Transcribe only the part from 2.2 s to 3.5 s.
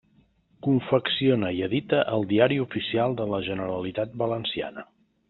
Diari Oficial de la